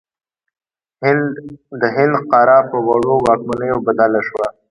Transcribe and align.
د 1.81 1.83
هند 1.95 2.13
قاره 2.31 2.57
په 2.69 2.77
وړو 2.87 3.13
واکمنیو 3.25 3.83
بدله 3.87 4.19
شوه. 4.27 4.47